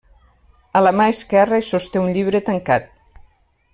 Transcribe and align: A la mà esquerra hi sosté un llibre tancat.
A 0.79 0.81
la 0.85 0.93
mà 1.01 1.07
esquerra 1.15 1.59
hi 1.63 1.67
sosté 1.67 2.03
un 2.07 2.09
llibre 2.17 2.43
tancat. 2.49 2.91